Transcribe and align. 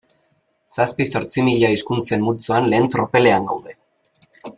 Zazpi-zortzi 0.75 1.43
mila 1.49 1.69
hizkuntzen 1.75 2.25
multzoan 2.29 2.71
lehen 2.73 2.89
tropelean 2.97 3.47
gaude. 3.53 3.77